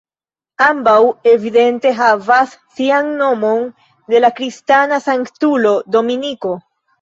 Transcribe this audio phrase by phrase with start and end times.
[0.67, 0.93] Ambaŭ
[1.31, 3.61] evidente havas sian nomon
[4.15, 6.57] de la kristana sanktulo Dominiko.